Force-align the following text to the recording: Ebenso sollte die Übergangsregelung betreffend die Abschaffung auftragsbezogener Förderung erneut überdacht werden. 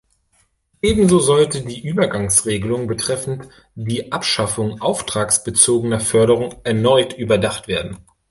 Ebenso 0.81 1.19
sollte 1.19 1.61
die 1.61 1.81
Übergangsregelung 1.87 2.87
betreffend 2.87 3.47
die 3.75 4.11
Abschaffung 4.11 4.81
auftragsbezogener 4.81 5.99
Förderung 5.99 6.55
erneut 6.63 7.13
überdacht 7.13 7.67
werden. 7.67 7.99